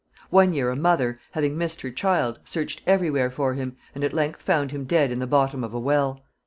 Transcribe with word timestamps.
One 0.31 0.53
year 0.53 0.71
a 0.71 0.75
mother, 0.75 1.19
having 1.33 1.55
missed 1.59 1.81
her 1.81 1.91
child, 1.91 2.39
searched 2.43 2.81
every 2.87 3.11
where 3.11 3.29
for 3.29 3.53
him, 3.53 3.77
and 3.93 4.03
at 4.03 4.13
length 4.13 4.41
found 4.41 4.71
him 4.71 4.85
dead 4.85 5.11
in 5.11 5.19
the 5.19 5.27
bottom 5.27 5.63
of 5.63 5.75
a 5.75 5.79
well. 5.79 6.23